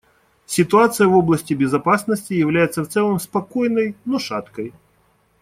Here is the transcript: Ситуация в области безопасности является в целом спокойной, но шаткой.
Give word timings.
Ситуация 0.47 1.05
в 1.07 1.13
области 1.15 1.53
безопасности 1.53 2.33
является 2.33 2.81
в 2.81 2.87
целом 2.89 3.19
спокойной, 3.19 3.95
но 4.03 4.17
шаткой. 4.17 4.73